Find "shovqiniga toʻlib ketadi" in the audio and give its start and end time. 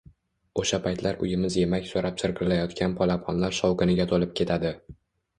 3.59-4.73